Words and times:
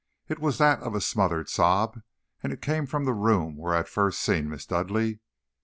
It 0.27 0.39
was 0.39 0.57
that 0.57 0.79
of 0.79 0.95
a 0.95 0.99
smothered 0.99 1.47
sob, 1.47 2.01
and 2.41 2.51
it 2.51 2.59
came 2.59 2.87
from 2.87 3.05
the 3.05 3.13
room 3.13 3.55
where 3.55 3.75
I 3.75 3.83
had 3.85 3.87
first 3.87 4.19
seen 4.19 4.49
Miss 4.49 4.65
Dudleigh. 4.65 5.19